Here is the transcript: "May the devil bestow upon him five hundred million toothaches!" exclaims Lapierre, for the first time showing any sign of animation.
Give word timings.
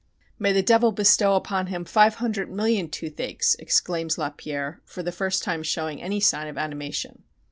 "May 0.39 0.51
the 0.51 0.63
devil 0.63 0.91
bestow 0.91 1.35
upon 1.35 1.67
him 1.67 1.85
five 1.85 2.15
hundred 2.15 2.49
million 2.49 2.89
toothaches!" 2.89 3.55
exclaims 3.59 4.17
Lapierre, 4.17 4.81
for 4.83 5.03
the 5.03 5.11
first 5.11 5.43
time 5.43 5.61
showing 5.61 6.01
any 6.01 6.19
sign 6.19 6.47
of 6.47 6.57
animation. 6.57 7.21